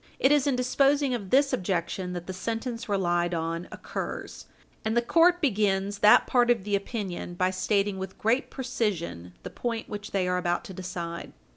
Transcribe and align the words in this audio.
445 0.19 0.31
It 0.31 0.35
is 0.35 0.47
in 0.47 0.55
disposing 0.55 1.13
of 1.13 1.29
this 1.29 1.53
objection 1.53 2.13
that 2.13 2.25
the 2.25 2.33
sentence 2.33 2.89
relied 2.89 3.35
on 3.35 3.67
occurs, 3.71 4.47
and 4.83 4.97
the 4.97 5.01
court 5.03 5.39
begin 5.41 5.91
that 6.01 6.25
part 6.25 6.49
of 6.49 6.63
the 6.63 6.75
opinion 6.75 7.35
by 7.35 7.51
stating 7.51 7.99
with 7.99 8.17
great 8.17 8.49
precision 8.49 9.33
the 9.43 9.51
point 9.51 9.87
which 9.89 10.09
they 10.09 10.27
are 10.27 10.39
about 10.39 10.63
to 10.63 10.73
decide. 10.73 11.33